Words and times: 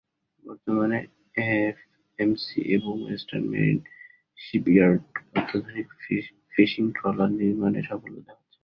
বর্তমানে 0.43 0.99
এফএমসি 1.61 2.59
এবং 2.75 2.93
Western 3.01 3.45
Marine 3.51 3.79
Shipyard 4.39 5.03
অত্যাধুনিক 5.37 5.87
ফিশিং 6.53 6.83
ট্রলার 6.97 7.31
নির্মাণে 7.39 7.81
সাফল্য 7.87 8.17
দেখাচ্ছে। 8.19 8.57